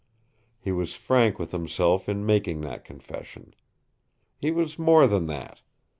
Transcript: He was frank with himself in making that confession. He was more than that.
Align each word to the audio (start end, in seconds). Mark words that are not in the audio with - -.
He 0.57 0.71
was 0.71 0.95
frank 0.95 1.37
with 1.37 1.51
himself 1.51 2.09
in 2.09 2.25
making 2.25 2.61
that 2.61 2.83
confession. 2.83 3.53
He 4.35 4.49
was 4.49 4.79
more 4.79 5.05
than 5.05 5.27
that. 5.27 5.61